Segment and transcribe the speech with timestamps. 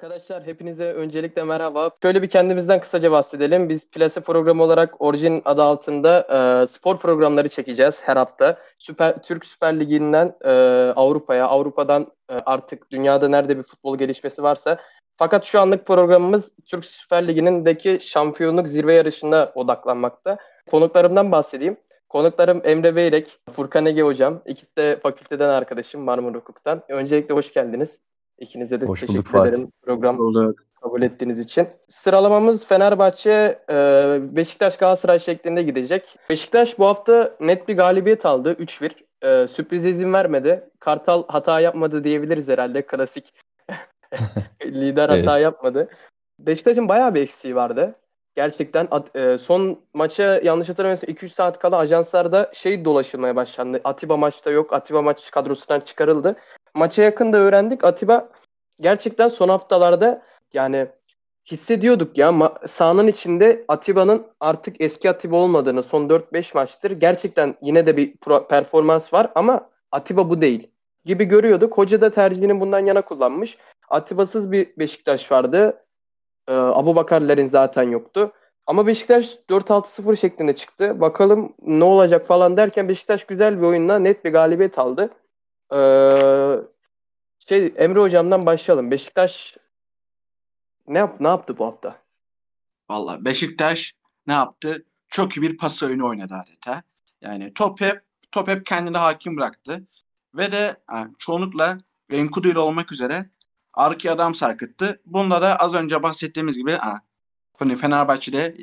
[0.00, 1.90] Arkadaşlar hepinize öncelikle merhaba.
[2.02, 3.68] Şöyle bir kendimizden kısaca bahsedelim.
[3.68, 6.26] Biz Plase programı olarak Origin adı altında
[6.62, 8.58] e, spor programları çekeceğiz her hafta.
[8.78, 10.50] Süper Türk Süper Ligi'nden e,
[10.96, 14.78] Avrupa'ya, Avrupa'dan e, artık dünyada nerede bir futbol gelişmesi varsa.
[15.16, 20.38] Fakat şu anlık programımız Türk Süper Ligi'ndeki şampiyonluk zirve yarışına odaklanmakta.
[20.70, 21.76] Konuklarımdan bahsedeyim.
[22.08, 24.42] Konuklarım Emre Beyrek, Furkan Ege Hocam.
[24.46, 26.82] İkisi de fakülteden arkadaşım Marmara Hukuk'tan.
[26.88, 28.00] Öncelikle hoş geldiniz.
[28.40, 29.50] İkinize de Hoş teşekkür bulduk Fatih.
[29.50, 30.18] ederim program
[30.82, 31.68] kabul ettiğiniz için.
[31.88, 33.74] Sıralamamız Fenerbahçe, e,
[34.36, 36.18] Beşiktaş, Galatasaray şeklinde gidecek.
[36.30, 38.90] Beşiktaş bu hafta net bir galibiyet aldı 3-1.
[39.22, 40.70] E, sürprize izin vermedi.
[40.80, 42.82] Kartal hata yapmadı diyebiliriz herhalde.
[42.86, 43.34] Klasik
[44.64, 45.42] lider hata Evet.
[45.42, 45.88] yapmadı.
[46.38, 47.94] Beşiktaş'ın bayağı bir eksiği vardı.
[48.36, 53.80] Gerçekten e, son maça yanlış hatırlamıyorsam 2-3 saat kala ajanslarda şey dolaşılmaya başlandı.
[53.84, 54.72] Atiba maçta yok.
[54.72, 56.36] Atiba maç kadrosundan çıkarıldı.
[56.74, 57.84] Maça yakın da öğrendik.
[57.84, 58.28] Atiba
[58.80, 60.22] gerçekten son haftalarda
[60.52, 60.86] yani
[61.50, 67.86] hissediyorduk ya ma- sahanın içinde Atiba'nın artık eski Atiba olmadığını son 4-5 maçtır gerçekten yine
[67.86, 70.70] de bir pro- performans var ama Atiba bu değil
[71.04, 71.78] gibi görüyorduk.
[71.78, 73.58] Hoca da tercihini bundan yana kullanmış.
[73.88, 75.84] Atiba'sız bir Beşiktaş vardı.
[76.50, 78.32] Ee, Abu Bakarların zaten yoktu.
[78.66, 81.00] Ama Beşiktaş 4-6-0 şeklinde çıktı.
[81.00, 85.10] Bakalım ne olacak falan derken Beşiktaş güzel bir oyunla net bir galibiyet aldı.
[85.72, 86.56] Ee,
[87.48, 88.90] şey Emre hocamdan başlayalım.
[88.90, 89.56] Beşiktaş
[90.88, 91.96] ne yap ne yaptı bu hafta?
[92.90, 93.94] Valla Beşiktaş
[94.26, 94.84] ne yaptı?
[95.08, 96.82] Çok iyi bir pas oyunu oynadı adeta.
[97.20, 99.82] Yani top hep top hep kendine hakim bıraktı.
[100.34, 101.78] Ve de yani çoğunlukla
[102.10, 103.26] Enkudu ile olmak üzere
[103.74, 105.00] arkaya adam sarkıttı.
[105.06, 107.00] Bunda da az önce bahsettiğimiz gibi ha,
[107.58, 108.56] Fenerbahçe'de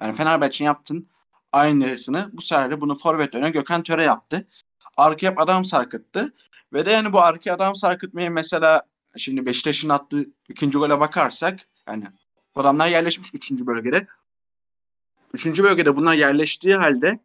[0.00, 1.08] yani Fenerbahçe'nin yaptığın
[1.52, 4.48] aynısını bu sefer bunu forvet öne Gökhan Töre yaptı.
[4.96, 6.34] Arkaya hep adam sarkıttı.
[6.72, 8.82] Ve de yani bu arkaya adam sarkıtmayı mesela
[9.16, 12.04] şimdi Beşiktaş'ın attığı ikinci gole bakarsak yani
[12.54, 13.50] adamlar yerleşmiş 3.
[13.52, 14.06] bölgede.
[15.32, 15.46] 3.
[15.62, 17.20] bölgede bunlar yerleştiği halde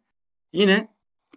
[0.52, 0.88] yine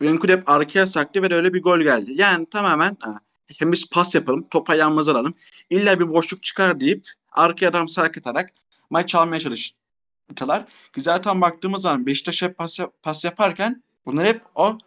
[0.01, 2.11] Venkul hep arkaya saktı ve öyle bir gol geldi.
[2.15, 3.19] Yani tamamen ha,
[3.59, 5.33] hem biz pas yapalım, top ayağımıza alalım.
[5.69, 8.49] İlla bir boşluk çıkar deyip arkaya adam sarkıtarak
[8.89, 10.65] maç almaya çalıştılar.
[10.93, 14.77] Ki zaten baktığımız zaman Beşiktaş hep pas, pas yaparken bunlar hep o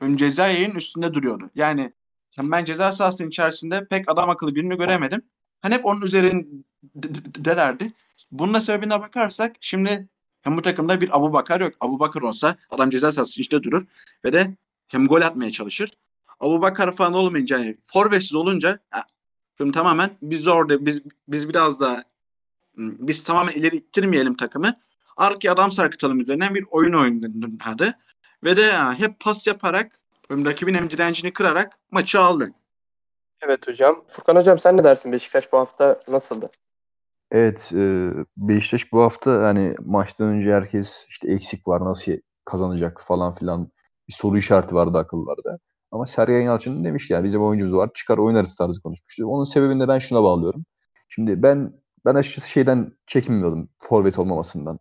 [0.00, 1.50] ön ceza yayının üstünde duruyordu.
[1.54, 1.92] Yani
[2.38, 5.22] ben ceza sahasının içerisinde pek adam akıllı birini göremedim.
[5.60, 7.92] Hani hep onun üzerindelerdi.
[8.32, 10.08] Bunun da sebebine bakarsak şimdi
[10.42, 11.74] hem bu takımda bir Abu Bakar yok.
[11.80, 13.86] Abu Bakar olsa adam ceza sahası içinde durur
[14.24, 14.56] ve de
[14.88, 15.90] hem gol atmaya çalışır.
[16.40, 19.04] Abu Bakar falan olmayınca hani forvetsiz olunca ha,
[19.58, 22.04] şimdi tamamen biz orada biz biz biraz da
[22.76, 24.80] biz tamamen ileri ittirmeyelim takımı.
[25.16, 27.94] Arkaya adam sarkıtalım üzerinden bir oyun oynadı.
[28.44, 32.50] Ve de ha, hep pas yaparak rakibin hem direncini kırarak maçı aldı.
[33.42, 34.04] Evet hocam.
[34.08, 35.12] Furkan hocam sen ne dersin?
[35.12, 36.50] Beşiktaş bu hafta nasıldı?
[37.30, 42.12] Evet, e, Beşiktaş bu hafta hani maçtan önce herkes işte eksik var nasıl
[42.44, 43.70] kazanacak falan filan
[44.08, 45.58] bir soru işareti vardı akıllarda.
[45.92, 49.26] Ama Sergen Yalçın demiş ya bizim oyuncumuz var çıkar oynarız tarzı konuşmuştu.
[49.26, 50.64] Onun sebebini de ben şuna bağlıyorum.
[51.08, 51.72] Şimdi ben
[52.04, 54.78] ben açıkçası şeyden çekinmiyordum forvet olmamasından.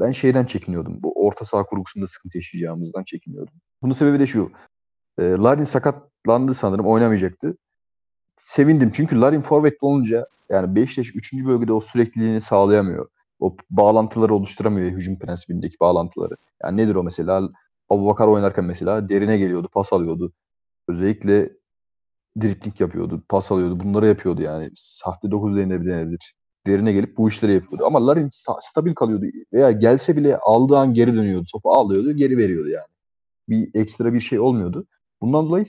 [0.00, 1.02] Ben şeyden çekiniyordum.
[1.02, 3.54] Bu orta saha kurgusunda sıkıntı yaşayacağımızdan çekiniyordum.
[3.82, 4.52] Bunun sebebi de şu.
[5.18, 7.56] E, Larin sakatlandı sanırım oynamayacaktı.
[8.36, 11.32] Sevindim çünkü Larin forvet olunca yani Beşiktaş 3.
[11.46, 13.08] bölgede o sürekliliğini sağlayamıyor.
[13.40, 16.34] O bağlantıları oluşturamıyor hücum prensibindeki bağlantıları.
[16.62, 17.48] Yani nedir o mesela?
[17.90, 20.32] Abubakar oynarken mesela derine geliyordu, pas alıyordu.
[20.88, 21.50] Özellikle
[22.42, 23.80] dripling yapıyordu, pas alıyordu.
[23.80, 24.70] Bunları yapıyordu yani.
[24.74, 26.34] Sahte 9 denenebilir.
[26.66, 27.86] Derine gelip bu işleri yapıyordu.
[27.86, 28.28] Ama Larin
[28.60, 29.26] stabil kalıyordu.
[29.52, 31.46] Veya gelse bile aldığı an geri dönüyordu.
[31.52, 32.86] Topu alıyordu, geri veriyordu yani.
[33.48, 34.86] Bir ekstra bir şey olmuyordu.
[35.20, 35.66] Bundan dolayı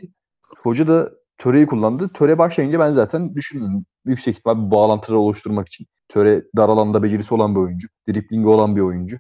[0.63, 2.09] hoca da Töre'yi kullandı.
[2.13, 3.85] Töre başlayınca ben zaten düşündüm.
[4.05, 5.87] Yüksek ihtimal bir bağlantıları oluşturmak için.
[6.09, 7.87] Töre dar alanda becerisi olan bir oyuncu.
[8.09, 9.19] Driplingi olan bir oyuncu.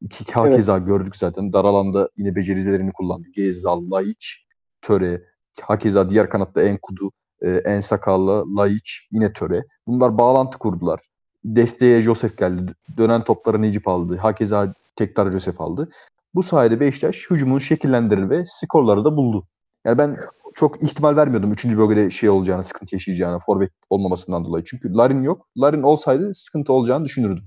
[0.00, 0.86] İki hakeza evet.
[0.86, 1.52] gördük zaten.
[1.52, 3.28] Dar alanda yine becerilerini kullandı.
[3.34, 4.46] Gezal, Laiç,
[4.82, 5.22] Töre.
[5.60, 7.10] Hakeza diğer kanatta Enkudu,
[7.42, 9.64] e, Ensakallı, Laiç, yine Töre.
[9.86, 11.00] Bunlar bağlantı kurdular.
[11.44, 12.72] Desteğe Josef geldi.
[12.96, 14.16] Dönen topları Necip aldı.
[14.16, 15.88] Hakeza tekrar Josef aldı.
[16.34, 19.46] Bu sayede Beşiktaş hücumunu şekillendirir ve skorları da buldu.
[19.84, 20.16] Yani ben
[20.54, 21.64] çok ihtimal vermiyordum 3.
[21.64, 24.64] bölgede şey olacağını, sıkıntı yaşayacağını, forvet olmamasından dolayı.
[24.64, 25.46] Çünkü Larin yok.
[25.58, 27.44] Larin olsaydı sıkıntı olacağını düşünürdüm.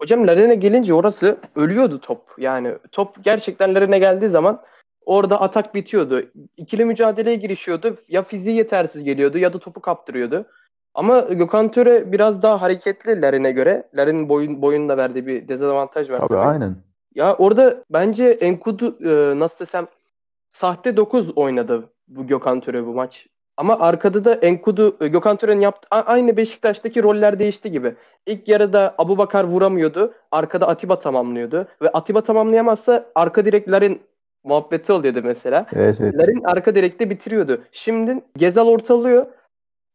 [0.00, 2.20] Hocam Larin'e gelince orası ölüyordu top.
[2.38, 4.62] Yani top gerçekten Larin'e geldiği zaman
[5.06, 6.22] orada atak bitiyordu.
[6.56, 7.96] İkili mücadeleye girişiyordu.
[8.08, 10.46] Ya fiziği yetersiz geliyordu ya da topu kaptırıyordu.
[10.94, 13.88] Ama Gökhan Töre biraz daha hareketli Larin'e göre.
[13.94, 16.16] Larin'in boyun, boyunla verdiği bir dezavantaj var.
[16.16, 16.38] Tabii, tabii.
[16.38, 16.76] aynen.
[17.14, 19.86] Ya orada bence Enkudu e, nasıl desem
[20.52, 23.26] sahte 9 oynadı bu Gökhan Töre bu maç.
[23.56, 27.94] Ama arkada da Enkudu, e, Gökhan Tören'in yaptığı aynı Beşiktaş'taki roller değişti gibi.
[28.26, 30.14] İlk yarıda Abu Bakar vuramıyordu.
[30.32, 31.68] Arkada Atiba tamamlıyordu.
[31.82, 34.00] Ve Atiba tamamlayamazsa arka direklerin
[34.44, 35.66] muhabbeti oluyordu mesela.
[35.72, 36.14] Evet evet.
[36.14, 37.60] Larin arka direkte bitiriyordu.
[37.72, 39.26] Şimdi Gezal ortalıyor.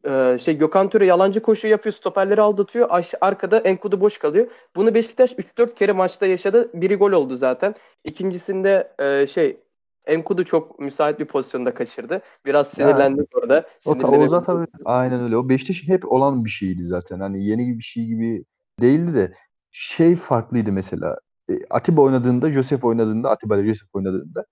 [0.10, 1.94] Ee, şey Gökhan Töre yalancı koşu yapıyor.
[1.94, 2.88] Stoperleri aldatıyor.
[2.90, 4.48] Aş- arkada Enkudu boş kalıyor.
[4.76, 6.70] Bunu Beşiktaş 3-4 kere maçta yaşadı.
[6.74, 7.76] Biri gol oldu zaten.
[8.04, 9.58] İkincisinde e, şey
[10.06, 12.22] Enkudu çok müsait bir pozisyonda kaçırdı.
[12.46, 13.68] Biraz sinirlendik orada.
[13.86, 15.38] O, ta- o zaten aynen öyle.
[15.38, 17.20] O Beşiktaş'ın hep olan bir şeydi zaten.
[17.20, 18.46] Hani yeni bir şey gibi
[18.82, 19.34] değildi de
[19.72, 21.18] şey farklıydı mesela.
[21.50, 24.46] E, Atiba oynadığında, Josef oynadığında, Atiba ile Josef oynadığında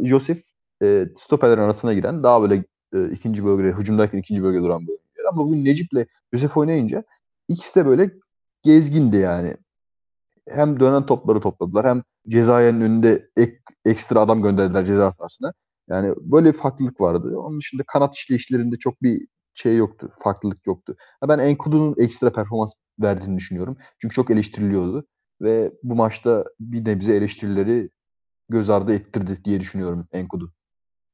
[0.00, 0.42] Josef
[0.82, 2.64] e, stoperlerin arasına giren daha böyle
[2.94, 5.28] e, ikinci bölgede, hücumdayken ikinci bölgede duran bir oyuncu.
[5.28, 7.04] Ama bugün Necip'le Josef oynayınca
[7.48, 8.10] ikisi de böyle
[8.62, 9.56] gezgindi yani.
[10.48, 13.58] Hem dönen topları topladılar hem cezayenin önünde ek,
[13.90, 15.52] ekstra adam gönderdiler ceza sahasına.
[15.88, 17.38] Yani böyle bir farklılık vardı.
[17.38, 20.10] Onun dışında kanat işleyişlerinde çok bir şey yoktu.
[20.18, 20.96] Farklılık yoktu.
[21.28, 23.76] Ben Enkudu'nun ekstra performans verdiğini düşünüyorum.
[23.98, 25.06] Çünkü çok eleştiriliyordu.
[25.40, 27.90] Ve bu maçta bir nebze eleştirileri
[28.48, 30.52] göz ardı ettirdi diye düşünüyorum Enkudu.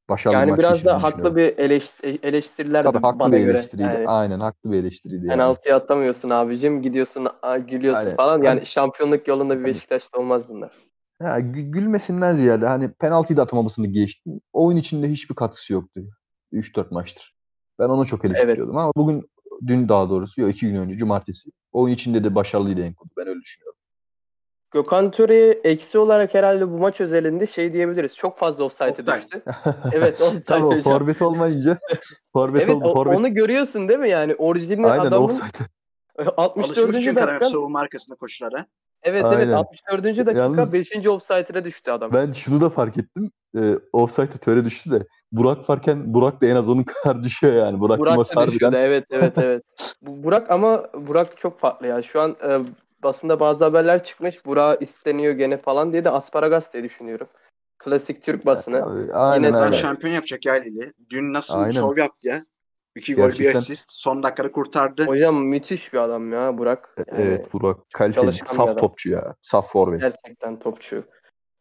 [0.09, 3.51] Başarılı Yani biraz da haklı bir eleş- eleştiriler Tabii haklı bana bir göre.
[3.57, 3.83] eleştiriydi.
[3.83, 5.29] Yani Aynen haklı bir eleştiriydi yani.
[5.29, 6.81] penaltıya atamıyorsun abicim.
[6.81, 7.27] Gidiyorsun
[7.67, 8.15] gülüyorsun Aynen.
[8.15, 8.41] falan.
[8.41, 8.65] Yani Tabii.
[8.65, 9.65] şampiyonluk yolunda bir.
[9.65, 10.71] Beşiktaş'ta olmaz bunlar.
[11.21, 14.41] Ya, gü- gülmesinden ziyade hani penaltıyı da atamamasını geçtim.
[14.53, 16.01] Oyun içinde hiçbir katkısı yoktu.
[16.53, 17.35] 3-4 maçtır.
[17.79, 19.29] Ben onu çok eleştiriyordum ama bugün
[19.67, 21.49] dün daha doğrusu yok iki gün önce cumartesi.
[21.71, 23.11] Oyun içinde de başarılıydı Enkudu.
[23.17, 23.79] Ben öyle düşünüyorum.
[24.71, 28.15] Gökhan Töre'ye eksi olarak herhalde bu maç özelinde şey diyebiliriz.
[28.15, 28.97] Çok fazla Offside.
[28.97, 29.43] düştü.
[29.93, 31.79] Evet offside Tabii forvet olmayınca
[32.33, 34.35] forvet Evet ol, forvet onu görüyorsun değil mi yani?
[34.35, 35.67] Orijinal aynen adamın offside.
[36.37, 36.77] 64.
[36.77, 38.65] Alışmış çünkü savunma arkasında koşulara.
[39.03, 39.51] Evet evet Aynen.
[39.53, 40.03] 64.
[40.25, 41.09] dakika Yalnız- 5.
[41.09, 42.11] offside'e düştü adam.
[42.13, 43.31] Ben şunu da fark ettim.
[43.57, 44.99] Ee, offside'e töre düştü de
[45.31, 47.79] Burak varken Burak da en az onun kadar düşüyor yani.
[47.79, 49.63] Burak, Burak da harbiden Evet evet evet.
[50.01, 52.01] Bu- Burak ama Burak çok farklı ya.
[52.01, 52.59] Şu an e,
[53.03, 54.45] basında bazı haberler çıkmış.
[54.45, 57.27] Burak isteniyor gene falan diye de asparagas diye düşünüyorum.
[57.77, 58.79] Klasik Türk basını.
[58.79, 59.71] Tabii, aynen Yine Ben aynen.
[59.71, 60.93] şampiyon yapacak ya Lili.
[61.09, 61.71] Dün nasıl Aynen.
[61.71, 62.41] şov yaptı ya.
[62.95, 63.91] İki gol bir asist.
[63.91, 65.05] Son dakikada kurtardı.
[65.05, 66.95] Hocam müthiş bir adam ya Burak.
[66.97, 68.77] Yani Evet Burak kaliteli, saf adam.
[68.77, 69.35] topçu ya.
[69.41, 70.01] Saf forvet.
[70.01, 71.03] Gerçekten topçu.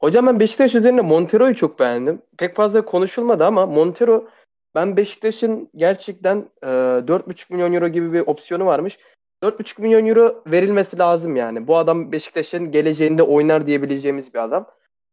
[0.00, 2.22] Hocam ben Beşiktaş üzerinde Montero'yu çok beğendim.
[2.38, 4.28] Pek fazla konuşulmadı ama Montero
[4.74, 8.98] ben Beşiktaş'ın gerçekten e, 4,5 milyon euro gibi bir opsiyonu varmış.
[9.44, 11.66] 4,5 milyon euro verilmesi lazım yani.
[11.66, 14.66] Bu adam Beşiktaş'ın geleceğinde oynar diyebileceğimiz bir adam.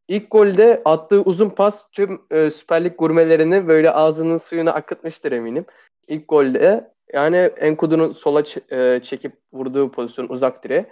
[0.09, 5.65] İlk golde attığı uzun pas tüm e, Süper Lig gurmelerini böyle ağzının suyunu akıtmıştır eminim.
[6.07, 10.85] İlk golde yani Enkudu'nun sola ç- e, çekip vurduğu pozisyon uzak direğe.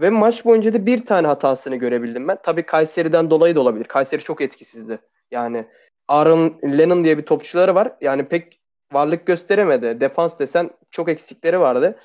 [0.00, 2.38] Ve maç boyunca da bir tane hatasını görebildim ben.
[2.42, 3.84] Tabii Kayseri'den dolayı da olabilir.
[3.84, 4.98] Kayseri çok etkisizdi.
[5.30, 5.64] Yani
[6.08, 7.92] Aaron Lennon diye bir topçuları var.
[8.00, 8.60] Yani pek
[8.92, 10.00] varlık gösteremedi.
[10.00, 11.98] Defans desen çok eksikleri vardı.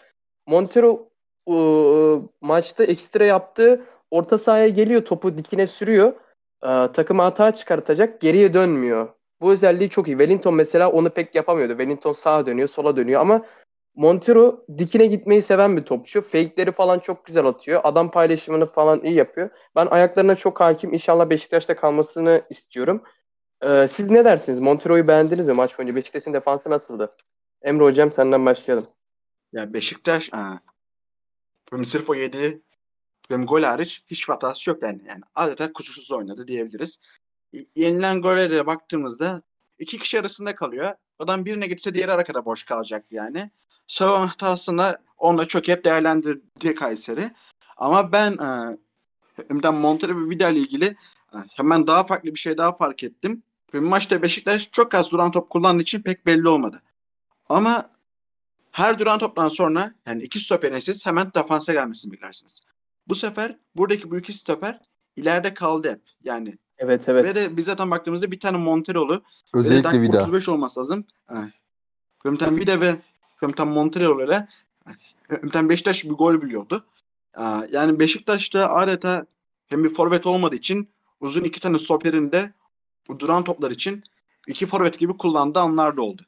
[0.48, 1.10] Montero
[1.50, 5.06] ıı, maçta ekstra yaptığı orta sahaya geliyor.
[5.06, 6.14] Topu dikine sürüyor.
[6.64, 8.22] Ee, takımı hata çıkartacak.
[8.22, 9.10] Geriye dönmüyor.
[9.42, 10.12] Bu özelliği çok iyi.
[10.12, 11.72] Wellington mesela onu pek yapamıyordu.
[11.72, 13.46] Wellington sağa dönüyor, sola dönüyor ama
[13.96, 16.22] Montero dikine gitmeyi seven bir topçu.
[16.22, 17.82] Fake'leri falan çok güzel atıyor.
[17.84, 19.50] Adam paylaşımını falan iyi yapıyor.
[19.76, 20.94] Ben ayaklarına çok hakim.
[20.94, 23.04] İnşallah Beşiktaş'ta kalmasını istiyorum.
[23.64, 24.60] Ee, siz ne dersiniz?
[24.60, 25.96] Montero'yu beğendiniz mi maç boyunca?
[25.96, 27.10] Beşiktaş'ın defansı nasıldı?
[27.62, 28.88] Emre Hocam senden başlayalım.
[29.54, 30.62] Ya Beşiktaş ha,
[31.84, 32.62] sırf o yedi
[33.32, 35.02] benim gol hariç hiçbir hatası yok yani.
[35.08, 37.00] yani adeta kusursuz oynadı diyebiliriz.
[37.76, 39.42] Yenilen gole de baktığımızda
[39.80, 40.96] iki kişi arasında kalıyor.
[41.20, 43.52] Adam birine gitse diğeri arkada boş kalacak yani.
[43.88, 47.32] Savunma hatasını onunla çok hep değerlendirdi Kayseri.
[47.78, 48.78] Ama ben e,
[49.48, 50.86] hem Montero ve Vida ile ilgili
[51.34, 53.44] e, hemen daha farklı bir şey daha fark ettim.
[53.74, 56.82] Ve maçta Beşiktaş çok az duran top kullandığı için pek belli olmadı.
[57.50, 57.90] Ama
[58.72, 62.62] her duran toptan sonra yani iki stoperin siz hemen defansa gelmesini beklersiniz.
[63.12, 64.80] Bu sefer buradaki bu iki stoper
[65.16, 66.02] ileride kaldı hep.
[66.24, 67.26] Yani Evet evet.
[67.26, 69.20] ve de biz zaten baktığımızda bir tane Montero'lu ve
[69.60, 70.18] Özellikle dakika Vida.
[70.24, 71.06] 35 olması lazım.
[72.24, 72.96] Fümten Vida ve
[73.38, 74.48] Fümten Montero ile
[75.30, 76.86] Fümten Beşiktaş bir gol biliyordu.
[77.72, 79.26] Yani Beşiktaş'ta adeta
[79.68, 80.90] hem bir forvet olmadığı için
[81.20, 82.54] uzun iki tane stoperin de
[83.08, 84.04] bu duran toplar için
[84.48, 86.22] iki forvet gibi kullandığı anlar da oldu.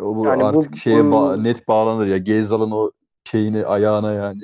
[0.00, 2.18] O bu Yani bu- artık şeye bu- ba- net bağlanır ya.
[2.18, 2.90] Gezal'ın o
[3.24, 4.40] şeyini ayağına yani.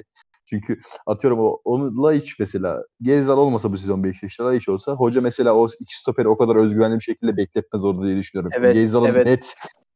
[0.46, 5.54] Çünkü atıyorum o onu Laiç mesela Gezal olmasa bu sezon Beşiktaş'ta Laiç olsa hoca mesela
[5.54, 8.50] o iki stoperi o kadar özgüvenli bir şekilde bekletmez orada diye düşünüyorum.
[8.54, 9.26] Evet, Gezal'ın evet.
[9.26, 9.54] net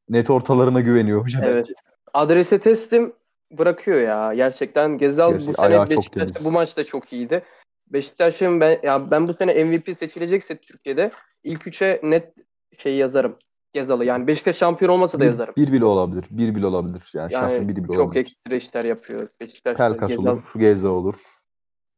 [0.08, 1.56] net ortalarına güveniyor hoca Evet.
[1.56, 1.72] bence.
[2.14, 3.12] Adrese teslim
[3.58, 4.34] bırakıyor ya.
[4.34, 7.42] Gerçekten Gezal bu Gerçek- sene ayağı çok Beşiktaş'ta bu maçta çok iyiydi.
[7.88, 11.10] Beşiktaş'ın ben ya ben bu sene MVP seçilecekse Türkiye'de
[11.44, 12.34] ilk üçe net
[12.78, 13.36] şey yazarım.
[13.72, 14.04] Gezal'ı.
[14.04, 15.54] Yani Beşiktaş şampiyon olmasa da Bir, yazarım.
[15.56, 16.24] bir bile olabilir.
[16.30, 17.10] Bir bile olabilir.
[17.14, 18.20] Yani, şahsen Yani bir bile çok olabilir.
[18.20, 19.76] ekstra işler yapıyor Beşiktaş.
[19.76, 20.22] Pelkas Gezal.
[20.22, 21.14] olur, Geza olur.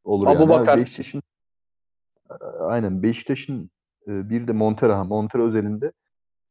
[0.05, 0.49] Olur Abu yani.
[0.49, 0.79] Bakar.
[0.79, 1.23] Beşiktaş'ın
[2.61, 3.71] aynen Beşiktaş'ın
[4.09, 5.93] e, bir de Montero, ha, Montero özelinde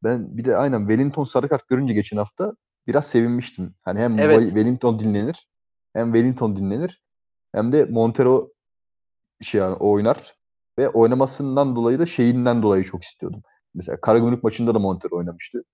[0.02, 2.52] ben bir de aynen Wellington sarı kart görünce geçen hafta
[2.86, 3.74] biraz sevinmiştim.
[3.84, 4.42] Hani hem Evet.
[4.42, 5.48] Wellington dinlenir,
[5.92, 7.02] hem Wellington dinlenir,
[7.54, 8.50] hem de Montero
[9.40, 10.34] şey yani oynar
[10.78, 13.42] ve oynamasından dolayı da şeyinden dolayı çok istiyordum.
[13.74, 15.64] Mesela Karagümrük maçında da Montero oynamıştı.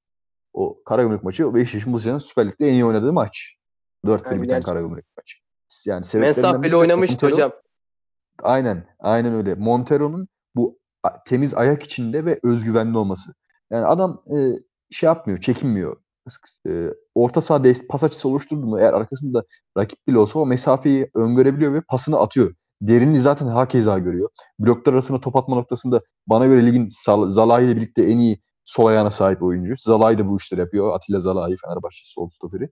[0.53, 3.57] O Karagümrük maçı Beşiktaş'ın bu sene Süper Lig'de en iyi oynadığı maç.
[4.05, 4.63] 4-1 Yani biten.
[4.63, 5.39] Karagümrük maçı.
[5.87, 7.53] Yani Mesafeli oynamıştı Montero- hocam.
[8.43, 8.87] Aynen.
[8.99, 9.55] Aynen öyle.
[9.55, 10.79] Montero'nun bu
[11.27, 13.35] temiz ayak içinde ve özgüvenli olması.
[13.71, 14.37] Yani adam e,
[14.91, 15.97] şey yapmıyor, çekinmiyor.
[16.69, 19.45] E, orta saha pas açısı oluşturdu mu eğer arkasında
[19.79, 22.55] rakip bile olsa o mesafeyi öngörebiliyor ve pasını atıyor.
[22.81, 24.29] Derinliği zaten hakeza görüyor.
[24.59, 26.89] Bloklar arasında top atma noktasında bana göre ligin
[27.27, 29.75] Zalai ile birlikte en iyi sol ayağına sahip oyuncu.
[29.79, 30.95] Zalai de bu işleri yapıyor.
[30.95, 32.71] Atilla Zalai Fenerbahçe sol stoperi.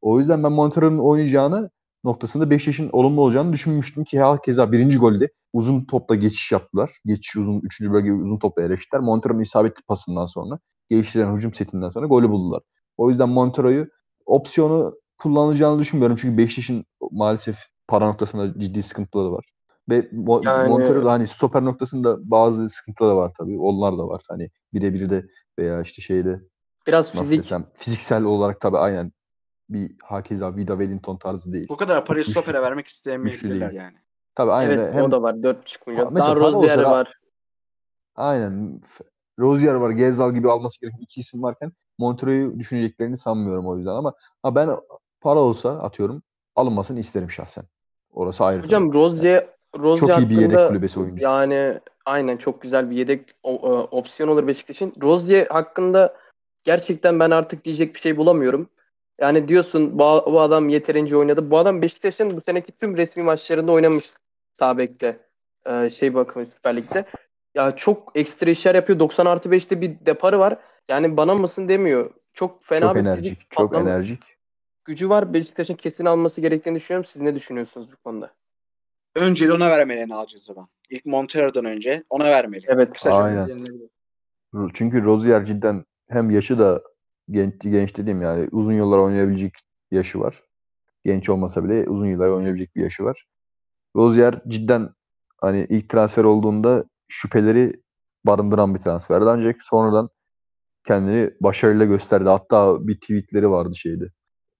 [0.00, 1.70] O yüzden ben Montero'nun oynayacağını
[2.04, 6.90] noktasında Beşiktaş'ın olumlu olacağını düşünmüştüm ki herkese birinci golde uzun topla geçiş yaptılar.
[7.04, 9.00] Geçiş uzun, üçüncü bölge uzun topla eleştiler.
[9.00, 10.58] Montero'nun isabetli pasından sonra,
[10.90, 12.62] geliştiren hücum setinden sonra golü buldular.
[12.96, 13.86] O yüzden Montero'yu
[14.26, 16.16] opsiyonu kullanılacağını düşünmüyorum.
[16.20, 19.44] Çünkü Beşiktaş'ın maalesef para noktasında ciddi sıkıntıları var.
[19.90, 23.58] Ve Mo- Yani- Montero hani stoper noktasında bazı sıkıntıları var tabii.
[23.58, 24.22] Onlar da var.
[24.28, 25.26] Hani birebir de
[25.58, 26.40] veya işte şeyde
[26.86, 27.38] Biraz nasıl fizik.
[27.38, 29.12] desem fiziksel olarak tabii aynen
[29.70, 31.66] bir hakeza Vida Wellington tarzı değil.
[31.68, 33.80] Bu kadar parayı Güçlü- stopere vermek istemeyebilirler değil.
[33.82, 33.96] yani.
[34.34, 35.34] Tabii aynen Evet hem o da var.
[35.42, 36.12] 4,5 milyon.
[36.12, 37.12] Mesela Daha Rozier olsa- var.
[38.16, 38.80] Aynen.
[39.38, 44.14] Rozier var, Gezal gibi alması gereken iki isim varken Montero'yu düşüneceklerini sanmıyorum o yüzden ama
[44.42, 44.70] ha ben
[45.20, 46.22] para olsa atıyorum
[46.56, 47.64] alınmasını isterim şahsen.
[48.18, 48.62] Orası ayrı.
[48.62, 48.94] Hocam.
[48.94, 49.46] Rozier,
[49.78, 51.24] Rozier çok iyi bir yedek kulübesi oyuncusu.
[51.24, 54.92] Yani aynen çok güzel bir yedek o- e, opsiyon olur Beşiktaş'ın.
[55.02, 56.16] Rozier hakkında
[56.62, 58.68] gerçekten ben artık diyecek bir şey bulamıyorum.
[59.20, 61.50] Yani diyorsun bu, bu adam yeterince oynadı.
[61.50, 64.10] Bu adam Beşiktaş'ın bu seneki tüm resmi maçlarında oynamış
[64.52, 65.20] sağ bekte.
[65.66, 67.04] Ee, şey bakımı Süper Lig'de.
[67.54, 68.98] Ya çok ekstra işler yapıyor.
[68.98, 70.56] 90 artı 5'te bir deparı var.
[70.88, 72.10] Yani bana mısın demiyor.
[72.32, 74.22] Çok fena çok bir enerjik, çok enerjik.
[74.88, 75.34] Gücü var.
[75.34, 77.04] Beşiktaş'ın kesin alması gerektiğini düşünüyorum.
[77.04, 78.34] Siz ne düşünüyorsunuz bu konuda?
[79.16, 80.68] Önceli ona vermelerini alacağız zaman.
[80.90, 82.64] İlk Montero'dan önce ona vermeli.
[82.68, 82.92] Evet.
[82.92, 83.66] Kısaca Aynen.
[84.74, 86.82] Çünkü Rozier cidden hem yaşı da
[87.30, 89.54] genç, genç dediğim yani uzun yıllar oynayabilecek
[89.90, 90.42] yaşı var.
[91.04, 93.26] Genç olmasa bile uzun yıllar oynayabilecek bir yaşı var.
[93.96, 94.88] Rozier cidden
[95.40, 97.72] hani ilk transfer olduğunda şüpheleri
[98.24, 99.24] barındıran bir transferdi.
[99.24, 100.08] Ancak sonradan
[100.86, 102.28] kendini başarıyla gösterdi.
[102.28, 104.04] Hatta bir tweetleri vardı şeyde.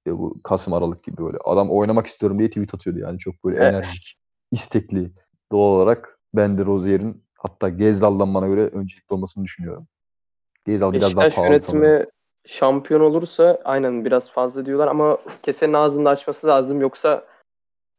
[0.08, 1.38] Ya bu Kasım Aralık gibi böyle.
[1.44, 3.18] Adam oynamak istiyorum diye tweet atıyordu yani.
[3.18, 3.74] Çok böyle Evet.
[3.74, 4.18] enerjik,
[4.50, 5.12] istekli.
[5.52, 9.86] Doğal olarak ben de Rozier'in hatta Gezdal'dan bana göre öncelikli olmasını düşünüyorum.
[10.66, 11.84] Gezdal biraz daha pahalı sanırım.
[11.84, 12.10] yönetimi
[12.46, 17.24] şampiyon olursa aynen biraz fazla diyorlar ama kesenin ağzında açması lazım yoksa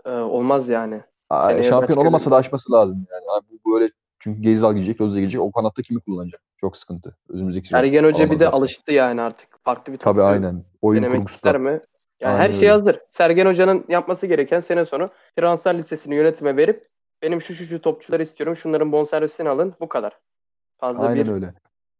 [0.05, 1.01] e, olmaz yani.
[1.29, 3.23] Aa, seneye şampiyon olamasa da aşması lazım yani.
[3.37, 5.41] Abi bu böyle çünkü Gezdal gidecek, Rozier gidecek.
[5.41, 6.41] O kanatta kimi kullanacak?
[6.61, 7.17] Çok sıkıntı.
[7.29, 9.49] Önümüzdeki Ergen Hoca bir de alıştı yani artık.
[9.63, 10.65] Farklı bir Tabii aynen.
[10.81, 11.53] Oyun kurgusu da.
[11.53, 11.81] mi?
[12.19, 12.99] Yani Aynen her şey hazır.
[13.09, 16.85] Sergen Hoca'nın yapması gereken sene sonu transfer listesini yönetime verip
[17.21, 18.55] benim şu şu şu topçuları istiyorum.
[18.55, 19.73] Şunların bonservisini alın.
[19.79, 20.19] Bu kadar.
[20.77, 21.53] Fazla Aynen bir öyle.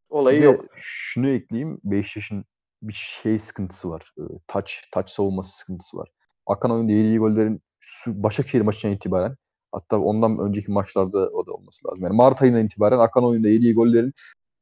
[0.09, 0.65] olayı Bir yok.
[0.75, 1.81] şunu ekleyeyim.
[1.83, 2.45] Beşiktaş'ın
[2.81, 4.13] bir şey sıkıntısı var.
[4.19, 6.09] Ee, Taç, taç savunması sıkıntısı var.
[6.47, 7.61] Akan oyunda yediği gollerin
[8.07, 9.35] Başakşehir maçından itibaren
[9.71, 12.03] hatta ondan önceki maçlarda o da olması lazım.
[12.03, 14.13] Yani Mart ayından itibaren Akan oyunda yediği gollerin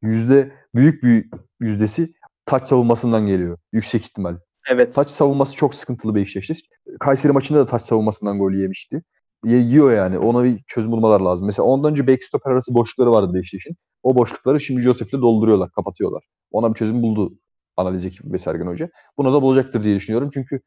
[0.02, 2.14] yüzde büyük bir yüzdesi
[2.46, 3.58] taç savunmasından geliyor.
[3.74, 4.38] Yüksek ihtimal.
[4.68, 4.94] Evet.
[4.94, 6.68] Taç savunması çok sıkıntılı Beşiktaş'ta.
[7.00, 9.04] Kayseri maçında da taç savunmasından gol yemişti.
[9.46, 10.18] Ye- Yiyor yani.
[10.20, 11.46] Ona bir çözüm bulmalar lazım.
[11.46, 13.76] Mesela ondan önce bek stoper arası boşlukları vardı Beşiktaş'ın.
[14.04, 16.24] O boşlukları şimdi Josef'le dolduruyorlar, kapatıyorlar.
[16.52, 17.34] Ona bir çözüm buldu
[17.78, 18.90] analiz ekibi ve Sergen Hoca.
[19.18, 20.30] Buna da bulacaktır diye düşünüyorum.
[20.34, 20.60] Çünkü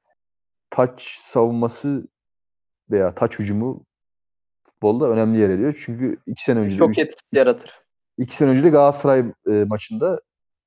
[0.70, 2.08] taç savunması
[2.90, 3.84] veya taç hücumu
[4.64, 5.82] futbolda önemli yer ediyor.
[5.84, 7.70] Çünkü iki sene önce Çok etkisi yaratır.
[8.18, 10.20] iki sene önce de Galatasaray e, maçında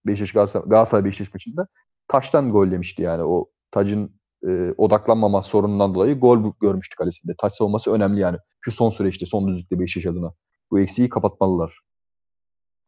[0.06, 1.68] Beşiktaş Galatasaray, Galatasaray Beşiktaş maçında
[2.08, 3.24] taçtan gol yemişti yani.
[3.24, 7.34] O tacın e, odaklanmama sorunundan dolayı gol bu- görmüştü kalesinde.
[7.38, 8.38] Taç savunması önemli yani.
[8.62, 10.34] Şu son süreçte, son düzlükte Beşiktaş adına.
[10.72, 11.80] Bu eksiği kapatmalılar.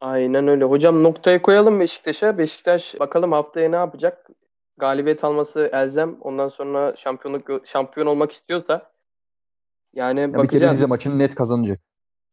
[0.01, 0.63] Aynen öyle.
[0.65, 2.37] Hocam noktayı koyalım Beşiktaş'a.
[2.37, 4.29] Beşiktaş bakalım haftaya ne yapacak?
[4.77, 6.17] Galibiyet alması elzem.
[6.21, 8.91] Ondan sonra şampiyonluk şampiyon olmak istiyorsa
[9.93, 10.73] yani Ya bir kere bakacağız.
[10.73, 11.79] Rize maçını net kazanacak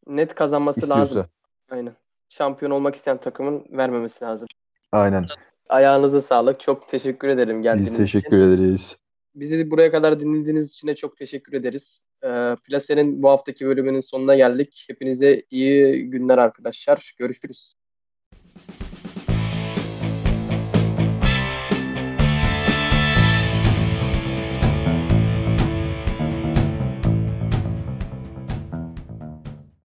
[0.06, 1.00] Net kazanması istiyorsa.
[1.18, 1.26] lazım.
[1.70, 1.96] Aynen.
[2.28, 4.48] Şampiyon olmak isteyen takımın vermemesi lazım.
[4.92, 5.26] Aynen.
[5.72, 6.60] Ayağınıza sağlık.
[6.60, 8.04] Çok teşekkür ederim geldiğiniz Biz için.
[8.04, 8.96] teşekkür ederiz.
[9.34, 12.00] Bizi buraya kadar dinlediğiniz için de çok teşekkür ederiz.
[12.24, 14.84] Ee, Plase'nin bu haftaki bölümünün sonuna geldik.
[14.88, 17.14] Hepinize iyi günler arkadaşlar.
[17.18, 17.74] Görüşürüz.